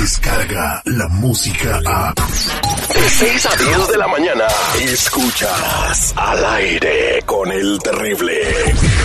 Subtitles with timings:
[0.00, 2.14] llega la música a...
[2.14, 4.46] De 6 a 10 de la mañana,
[4.80, 8.40] escuchas al aire con el terrible.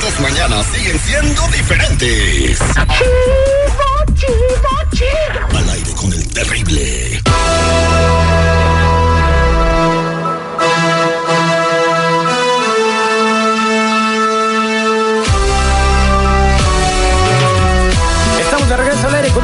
[0.02, 2.60] Tus mañanas siguen siendo diferentes.
[2.60, 5.58] Chido, chido, chido.
[5.58, 7.05] Al aire con el terrible.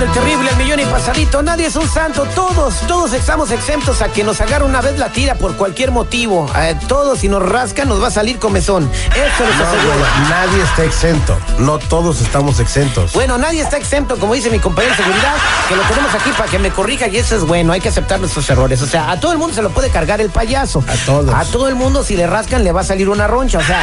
[0.01, 1.43] Con el terrible el millón y pasadito.
[1.43, 2.25] Nadie es un santo.
[2.33, 6.49] Todos, todos estamos exentos a que nos agarre una vez la tira por cualquier motivo.
[6.57, 8.89] Eh, todos, si nos rascan, nos va a salir comezón.
[8.91, 11.37] Eso es no, Nadie está exento.
[11.59, 13.13] No todos estamos exentos.
[13.13, 15.35] Bueno, nadie está exento, como dice mi compañero de seguridad,
[15.69, 17.73] que lo tenemos aquí para que me corrija y eso es bueno.
[17.73, 18.81] Hay que aceptar nuestros errores.
[18.81, 20.83] O sea, a todo el mundo se lo puede cargar el payaso.
[20.87, 21.33] A todos.
[21.33, 23.59] A todo el mundo, si le rascan, le va a salir una roncha.
[23.59, 23.81] O sea.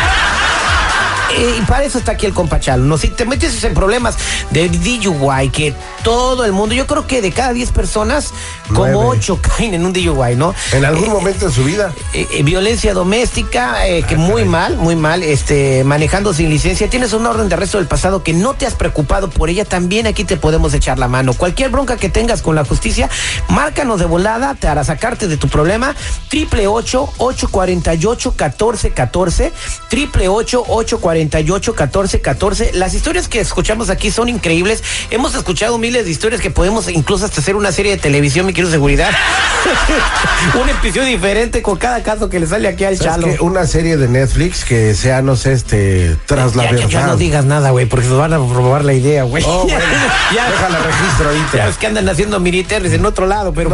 [1.37, 2.84] Eh, y para eso está aquí el compachalo.
[2.84, 2.98] ¿no?
[2.98, 4.17] Si te metes en problemas
[4.51, 8.33] de DUI, que todo el mundo, yo creo que de cada 10 personas,
[8.75, 10.55] como 8 caen en un DUI, ¿no?
[10.73, 11.93] En algún eh, momento de su vida.
[12.15, 13.77] Eh, violencia doméstica,
[14.07, 16.89] que ah, muy mal, muy mal, este, manejando sin licencia.
[16.89, 20.07] Tienes un orden de arresto del pasado que no te has preocupado por ella, también
[20.07, 21.35] aquí te podemos echar la mano.
[21.35, 23.11] Cualquier bronca que tengas con la justicia,
[23.48, 25.95] márcanos de volada para sacarte de tu problema.
[26.29, 29.53] Triple 848 1414
[29.89, 32.70] triple 848 48 14 14.
[32.74, 34.84] Las historias que escuchamos aquí son increíbles.
[35.11, 38.52] Hemos escuchado miles de historias que podemos incluso hasta hacer una serie de televisión, mi
[38.52, 39.11] quiero seguridad.
[40.62, 43.27] Un episodio diferente con cada caso que le sale aquí al chalo.
[43.41, 46.89] una serie de Netflix que sea, no sé, este, tras la verdad.
[46.89, 49.42] Ya no digas nada, güey, porque nos van a robar la idea, güey.
[49.46, 49.66] Oh,
[50.34, 51.56] ya, déjala registro ahorita.
[51.56, 53.70] Ya es que andan haciendo militares en otro lado, pero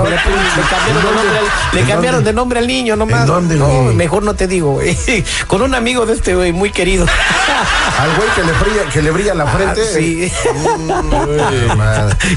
[1.72, 3.22] le, cambiaron, de nombre, al niño nomás.
[3.22, 4.97] ¿En dónde, no, mejor no te digo, güey.
[5.47, 7.06] Con un amigo de este, güey, muy querido.
[7.99, 9.81] Al güey que le brilla, que le brilla la frente.
[9.83, 10.33] Ah, sí.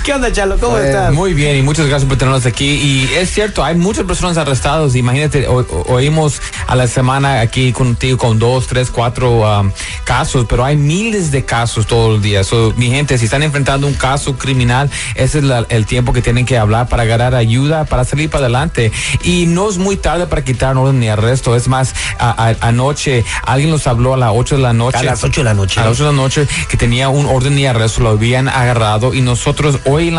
[0.04, 0.58] ¿Qué onda, Chalo?
[0.60, 1.14] ¿Cómo estás?
[1.14, 2.66] Muy bien y muchas gracias por tenernos aquí.
[2.66, 4.96] Y es cierto, hay muchas personas arrestadas.
[4.96, 9.72] Imagínate, oímos a la semana aquí contigo con dos, tres, cuatro um,
[10.04, 12.50] casos, pero hay miles de casos todos los días.
[12.76, 16.58] mi gente, si están enfrentando un caso criminal, ese es el tiempo que tienen que
[16.58, 18.92] hablar para agarrar ayuda, para salir para adelante.
[19.24, 21.56] Y no es muy tarde para quitar orden ni arresto.
[21.56, 24.87] Es más, anoche alguien nos habló a las 8 de la noche.
[24.96, 25.80] A las 8 de la noche.
[25.80, 29.14] A las 8 de la noche que tenía un orden de arresto, lo habían agarrado
[29.14, 30.16] y nosotros hoy,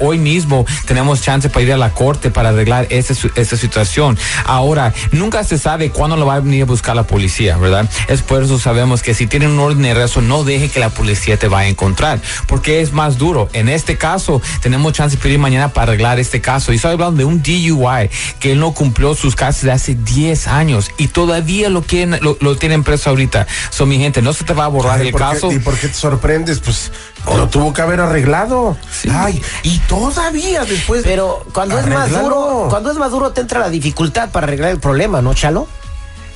[0.00, 4.18] hoy mismo tenemos chance para ir a la corte para arreglar esta, esta situación.
[4.44, 7.88] Ahora, nunca se sabe cuándo lo va a venir a buscar la policía, ¿verdad?
[8.08, 10.90] Es por eso sabemos que si tienen un orden de arresto, no deje que la
[10.90, 13.48] policía te vaya a encontrar, porque es más duro.
[13.52, 16.72] En este caso, tenemos chance de pedir mañana para arreglar este caso.
[16.72, 18.10] Y estoy hablando de un DUI
[18.40, 22.36] que él no cumplió sus casos de hace 10 años y todavía lo, quieren, lo,
[22.40, 23.46] lo tienen preso ahorita.
[23.70, 25.50] So, mi gente, no se te va a borrar el caso.
[25.52, 26.60] ¿Y por qué te sorprendes?
[26.60, 26.90] Pues
[27.26, 28.76] lo tuvo que haber arreglado.
[29.10, 31.02] Ay, y todavía después.
[31.04, 34.70] Pero cuando es más duro, cuando es más duro te entra la dificultad para arreglar
[34.70, 35.66] el problema, ¿no, Chalo?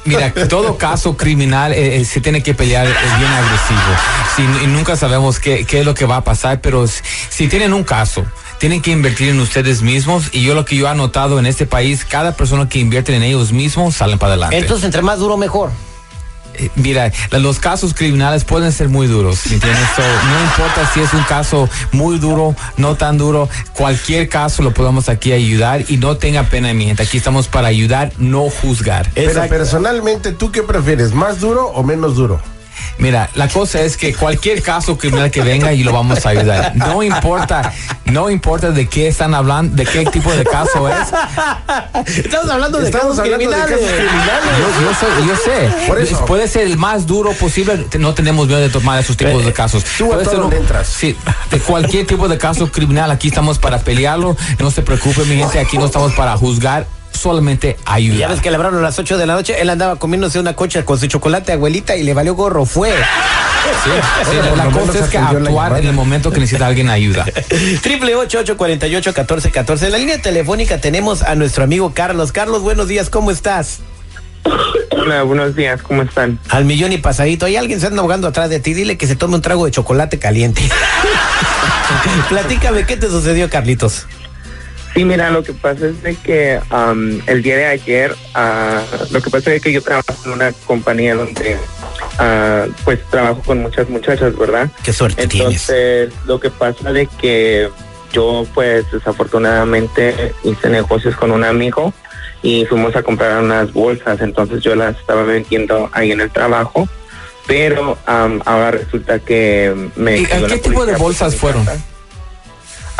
[0.04, 4.62] Mira, todo caso criminal eh, eh, se tiene que pelear eh, bien agresivo.
[4.64, 7.84] y nunca sabemos qué, qué, es lo que va a pasar, pero si tienen un
[7.84, 8.24] caso,
[8.58, 10.28] tienen que invertir en ustedes mismos.
[10.32, 13.22] Y yo lo que yo he notado en este país, cada persona que invierte en
[13.22, 14.58] ellos mismos salen para adelante.
[14.58, 15.70] Entonces, entre más duro, mejor.
[16.54, 21.68] Eh, mira, los casos criminales pueden ser muy duros, no importa si es un caso
[21.92, 26.72] muy duro, no tan duro, cualquier caso lo podemos aquí ayudar y no tenga pena,
[26.74, 27.02] mi gente.
[27.02, 29.10] Aquí estamos para ayudar, no juzgar.
[29.14, 31.12] Pero personalmente, ¿tú qué prefieres?
[31.12, 32.40] ¿Más duro o menos duro?
[33.00, 36.76] Mira, la cosa es que cualquier caso criminal que venga y lo vamos a ayudar.
[36.76, 37.72] No importa,
[38.04, 41.08] no importa de qué están hablando, de qué tipo de caso es.
[42.18, 43.80] Estamos hablando de casos criminales.
[45.26, 46.24] Yo, sé, Por eso.
[46.26, 47.86] puede ser el más duro posible.
[47.98, 49.82] No tenemos miedo de tomar esos tipos de casos.
[49.96, 50.86] Tú a entras.
[50.86, 51.16] Sí,
[51.50, 54.36] de cualquier tipo de caso criminal, aquí estamos para pelearlo.
[54.58, 56.86] No se preocupe, mi gente, aquí no estamos para juzgar
[57.20, 58.18] solamente ayudar.
[58.18, 60.84] Ya ves que le a las 8 de la noche, él andaba comiéndose una cocha
[60.84, 62.92] con su chocolate abuelita y le valió gorro, fue.
[63.84, 67.24] Sí, la cosa es que actuar en el momento que necesita alguien ayuda.
[67.82, 69.86] Triple ocho ocho cuarenta y ocho catorce catorce.
[69.86, 72.32] En la línea telefónica tenemos a nuestro amigo Carlos.
[72.32, 73.80] Carlos, buenos días, ¿cómo estás?
[74.90, 76.38] Hola, buenos días, ¿cómo están?
[76.48, 77.46] Al millón y pasadito.
[77.46, 78.74] Hay alguien se anda ahogando atrás de ti.
[78.74, 80.62] Dile que se tome un trago de chocolate caliente.
[82.28, 84.06] Platícame, ¿qué te sucedió, Carlitos?
[85.00, 86.60] Sí, mira, lo que pasa es de que
[87.26, 91.14] el día de ayer, uh, lo que pasa es que yo trabajo en una compañía
[91.14, 91.56] donde
[92.18, 94.70] uh, pues trabajo con muchas muchachas, ¿verdad?
[94.82, 97.70] Qué suerte Entonces, lo que pasa es que
[98.12, 101.94] yo pues desafortunadamente hice negocios con un amigo
[102.42, 106.86] y fuimos a comprar unas bolsas, entonces yo las estaba vendiendo ahí en el trabajo,
[107.46, 110.18] pero ahora resulta que me...
[110.18, 111.66] ¿Y qué tipo de bolsas fueron?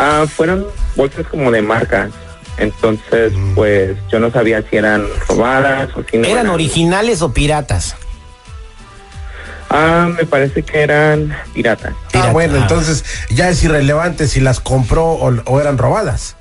[0.03, 0.65] Ah, fueron
[0.95, 2.09] bolsas como de marcas.
[2.57, 3.53] Entonces, Mm.
[3.53, 7.95] pues yo no sabía si eran robadas o si no ¿Eran originales o piratas?
[9.69, 11.93] Ah, me parece que eran piratas.
[11.93, 12.31] Ah, Pirata.
[12.33, 12.61] bueno, Ah.
[12.63, 16.35] entonces ya es irrelevante si las compró o, o eran robadas.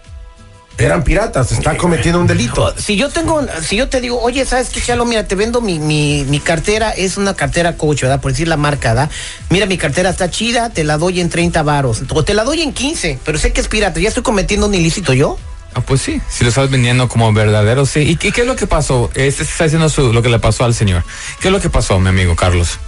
[0.80, 2.72] Eran piratas, está cometiendo un delito.
[2.80, 5.04] Si yo tengo, si yo te digo, oye, ¿sabes qué, Chalo?
[5.04, 8.20] Mira, te vendo mi, mi, mi cartera, es una cartera coach, ¿verdad?
[8.20, 9.10] Por decir la marca, ¿verdad?
[9.50, 12.02] Mira, mi cartera está chida, te la doy en 30 varos.
[12.10, 14.00] O te la doy en 15, pero sé que es pirata.
[14.00, 15.38] ¿Ya estoy cometiendo un ilícito yo?
[15.74, 18.00] Ah, pues sí, si lo estás vendiendo como verdadero, sí.
[18.00, 19.08] ¿Y, qué- qué es lo que pasó?
[19.14, 21.04] Este está diciendo su- lo que le pasó al señor.
[21.40, 22.78] ¿Qué es lo que pasó, mi amigo Carlos?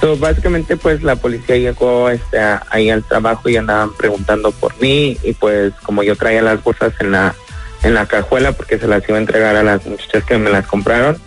[0.00, 4.78] So, básicamente, pues la policía llegó este, a- ahí al trabajo y andaban preguntando por
[4.80, 7.34] mí y pues como yo traía las bolsas en la
[7.82, 10.66] en la cajuela porque se las iba a entregar a las muchachas que me las
[10.66, 11.18] compraron,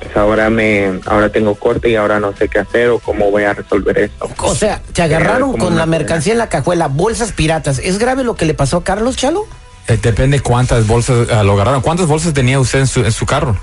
[0.00, 3.44] pues ahora me ahora tengo corte y ahora no sé qué hacer o cómo voy
[3.44, 4.28] a resolver esto.
[4.38, 7.78] O sea, te agarraron con la mercancía en la cajuela, bolsas piratas.
[7.80, 9.46] ¿Es grave lo que le pasó a Carlos, Chalo?
[9.88, 11.82] Eh, depende cuántas bolsas ah, lo agarraron.
[11.82, 13.56] ¿Cuántas bolsas tenía usted en su, en su carro?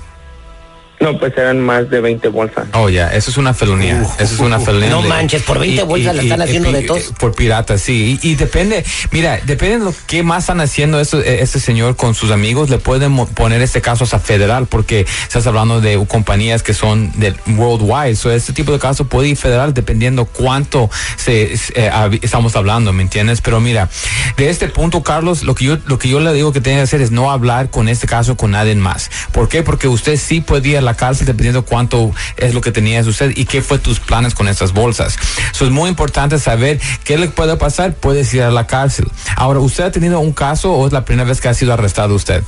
[1.00, 2.66] No, pues eran más de 20 bolsas.
[2.74, 4.02] Oh, ya, eso es una felonía.
[4.18, 4.90] Eso es una felonía.
[4.90, 7.14] No manches, por 20 bolsas la están haciendo de tos.
[7.18, 8.18] Por piratas, sí.
[8.22, 11.96] Y, y depende, mira, depende de lo que más están haciendo eso, eh, este señor
[11.96, 16.62] con sus amigos, le pueden poner este caso hasta federal, porque estás hablando de compañías
[16.62, 18.16] que son del worldwide.
[18.16, 23.02] So, este tipo de caso puede ir federal dependiendo cuánto se, eh, estamos hablando, ¿me
[23.02, 23.40] entiendes?
[23.40, 23.88] Pero mira,
[24.36, 26.82] de este punto, Carlos, lo que yo, lo que yo le digo que tiene que
[26.82, 29.10] hacer es no hablar con este caso con nadie más.
[29.32, 29.62] ¿Por qué?
[29.62, 33.32] Porque usted sí puede ir a la cárcel dependiendo cuánto es lo que tenía usted
[33.36, 35.16] y qué fue tus planes con estas bolsas.
[35.52, 39.06] Eso es muy importante saber qué le puede pasar, puedes ir a la cárcel.
[39.36, 42.14] Ahora, ¿usted ha tenido un caso o es la primera vez que ha sido arrestado
[42.14, 42.42] usted?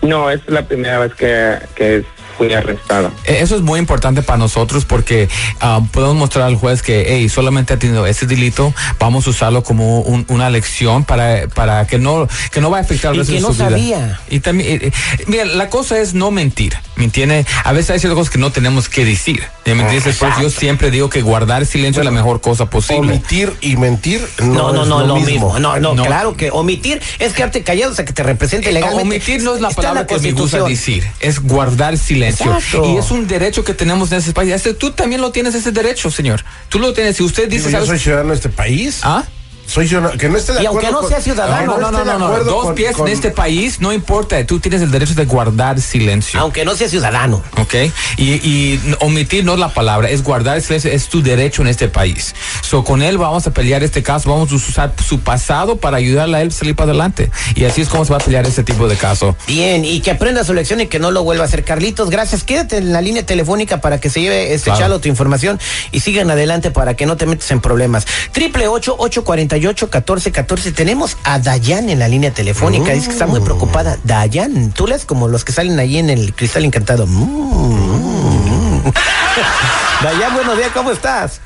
[0.00, 2.04] No, es la primera vez que, que
[2.38, 3.12] fui arrestado.
[3.24, 5.28] Eh, Eso es muy importante para nosotros porque
[5.60, 9.62] ah, podemos mostrar al juez que hey, solamente ha tenido ese delito, vamos a usarlo
[9.64, 13.18] como un- una lección para, para que no que no va a afectar el Y
[13.20, 13.68] resto que de no su vida.
[13.70, 14.20] sabía.
[14.30, 17.44] Y también, eh, eh, mira, la cosa es no mentir, ¿me entiende?
[17.64, 20.16] A veces hay ciertas cosas que no tenemos que decir, ¿ya ¿me entiendes?
[20.16, 23.12] Por eso yo siempre digo que guardar silencio es la mejor cosa posible.
[23.12, 25.30] Omitir y mentir No, no, no, es no, lo, lo mismo.
[25.32, 25.58] mismo.
[25.58, 26.04] No, no, No.
[26.04, 29.02] claro que omitir es quedarte callado hasta que te represente Eh, legalmente.
[29.02, 32.27] Omitir no es la palabra que me gusta decir, es guardar silencio.
[32.28, 32.84] Exacto.
[32.94, 34.52] Y es un derecho que tenemos en ese país.
[34.52, 36.44] Este, tú también lo tienes ese derecho, señor.
[36.68, 37.16] Tú lo tienes.
[37.16, 37.88] Si usted dice, Digo, yo ¿sabes?
[37.88, 39.00] soy ciudadano de este país.
[39.02, 39.24] ¿Ah?
[39.68, 40.16] Soy ciudadano.
[40.18, 40.88] Que no esté de Y acuerdo.
[40.88, 43.30] aunque no con- sea ciudadano, No, no, no, no, Dos con- pies con- en este
[43.30, 44.44] país, no importa.
[44.46, 46.40] Tú tienes el derecho de guardar silencio.
[46.40, 47.42] Aunque no sea ciudadano.
[47.58, 47.74] ¿Ok?
[48.16, 52.34] Y, y omitir no la palabra, es guardar silencio, es tu derecho en este país.
[52.62, 56.38] So, con él vamos a pelear este caso, vamos a usar su pasado para ayudarle
[56.38, 57.30] a él a salir para adelante.
[57.54, 59.36] Y así es como se va a pelear este tipo de caso.
[59.46, 61.62] Bien, y que aprenda su lección y que no lo vuelva a hacer.
[61.64, 62.42] Carlitos, gracias.
[62.42, 64.78] Quédate en la línea telefónica para que se lleve este Claro.
[64.80, 65.60] chalo tu información
[65.92, 68.06] y sigan adelante para que no te metas en problemas.
[68.32, 70.72] Triple ocho ocho cuarenta y ocho catorce catorce.
[70.72, 72.92] Tenemos a Dayan en la línea telefónica.
[72.92, 73.98] Dice que está muy preocupada.
[74.04, 77.06] Dayan, tú lees como los que salen ahí en el cristal encantado.
[77.06, 78.82] Mm.
[80.02, 81.40] Dayan, buenos días, ¿cómo estás?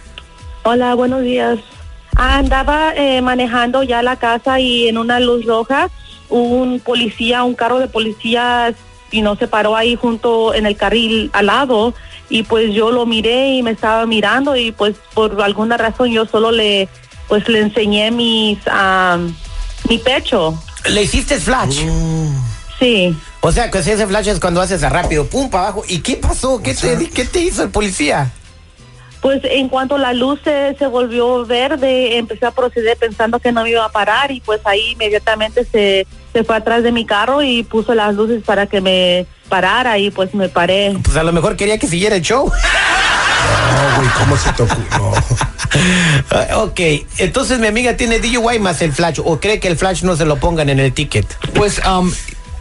[0.65, 1.59] Hola, buenos días.
[2.15, 5.91] Andaba eh, manejando ya la casa y en una luz roja
[6.29, 8.75] un policía, un carro de policía
[9.11, 11.95] y no se paró ahí junto en el carril al lado
[12.31, 16.25] y pues yo lo miré y me estaba mirando y pues por alguna razón yo
[16.25, 16.89] solo le
[17.29, 19.19] pues le enseñé mis ah,
[19.89, 20.61] mi pecho.
[20.89, 21.83] Le hiciste flash.
[22.79, 23.17] Sí.
[23.41, 25.85] O sea, que ese flash es cuando haces a rápido, pum, para abajo.
[25.89, 26.63] ¿Y qué pasó?
[26.63, 28.33] ¿Qué, te, ¿Qué te hizo el policía?
[29.21, 33.63] Pues en cuanto la luz se, se volvió verde, empecé a proceder pensando que no
[33.63, 37.41] me iba a parar y pues ahí inmediatamente se, se fue atrás de mi carro
[37.41, 40.97] y puso las luces para que me parara y pues me paré.
[41.05, 42.51] Pues a lo mejor quería que siguiera el show.
[43.43, 45.13] No, güey, ¿cómo se te ocurrió?
[46.57, 46.81] Ok,
[47.19, 50.25] entonces mi amiga tiene DUI más el flash o cree que el flash no se
[50.25, 51.27] lo pongan en el ticket.
[51.55, 52.13] Pues, um,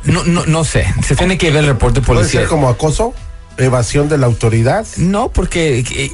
[0.06, 0.86] no, no, no sé.
[1.06, 2.44] Se tiene que ver el reporte ¿Puede policial.
[2.44, 3.13] ser como acoso?
[3.58, 4.86] ¿Evasión de la autoridad?
[4.98, 6.12] No, porque eh,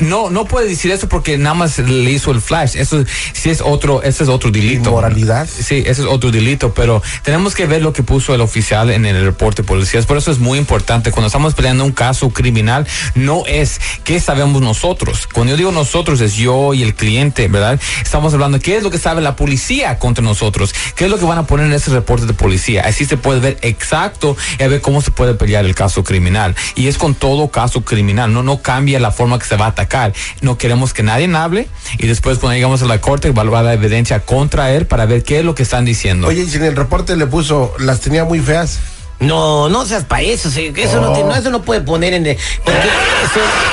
[0.00, 2.76] no no puede decir eso porque nada más le hizo el flash.
[2.76, 4.90] Eso sí es otro, ese es otro delito.
[4.90, 5.48] Inmoralidad.
[5.48, 9.06] Sí, ese es otro delito, pero tenemos que ver lo que puso el oficial en
[9.06, 10.04] el reporte policial.
[10.04, 11.10] Por eso es muy importante.
[11.10, 15.26] Cuando estamos peleando un caso criminal, no es qué sabemos nosotros.
[15.32, 17.80] Cuando yo digo nosotros, es yo y el cliente, ¿verdad?
[18.02, 21.24] Estamos hablando qué es lo que sabe la policía contra nosotros, qué es lo que
[21.24, 22.82] van a poner en ese reporte de policía.
[22.86, 26.54] Así se puede ver exacto y a ver cómo se puede pelear el caso criminal.
[26.74, 29.68] Y es con todo caso criminal, no, no cambia la forma que se va a
[29.68, 30.12] atacar.
[30.40, 34.20] No queremos que nadie hable y después cuando llegamos a la corte evaluar la evidencia
[34.20, 36.26] contra él para ver qué es lo que están diciendo.
[36.28, 38.78] Oye, y si en el reporte le puso, las tenía muy feas.
[39.20, 42.12] No, no seas para eso, sí, que eso, no, te- no, eso no puede poner
[42.14, 42.26] en...
[42.26, 42.88] el- porque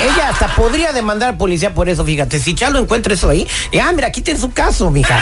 [0.05, 2.39] ella hasta podría demandar al policía por eso, fíjate.
[2.39, 5.19] Si Chalo encuentra eso ahí, y, ah, mira, aquí tiene su caso, mija.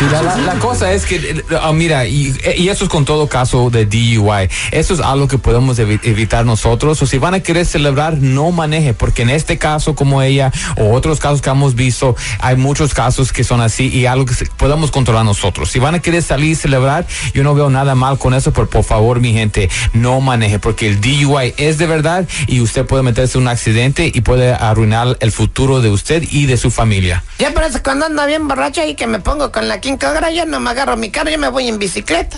[0.00, 3.84] La, cosa es que, eh, ah, mira, y, y eso es con todo caso de
[3.84, 4.48] DUI.
[4.70, 7.00] Eso es algo que podemos evi- evitar nosotros.
[7.02, 10.92] O si van a querer celebrar, no maneje, porque en este caso, como ella, o
[10.94, 14.90] otros casos que hemos visto, hay muchos casos que son así y algo que podemos
[14.90, 15.70] controlar nosotros.
[15.70, 18.68] Si van a querer salir y celebrar, yo no veo nada mal con eso, pero
[18.70, 23.02] por favor, mi gente, no maneje, porque el DUI es de verdad y usted puede
[23.02, 27.22] meterse en un accidente y puede arruinar el futuro de usted y de su familia.
[27.38, 30.46] Ya parece cuando ando bien borracho y que me pongo con la quinta hora, yo
[30.46, 32.36] no me agarro mi carro, yo me voy en bicicleta.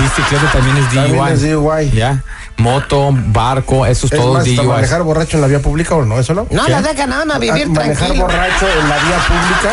[0.00, 1.02] Bicicleta también es DUI.
[1.02, 1.90] También es DUI.
[1.90, 2.22] Ya.
[2.56, 4.56] Moto, barco, eso es, Es todo más, DUI.
[4.66, 6.46] manejar borracho en la vía pública o no, eso no.
[6.50, 6.70] No ¿Qué?
[6.72, 8.24] la dejan a uno vivir Ah, manejar tranquilo.
[8.24, 9.70] borracho en la vía pública,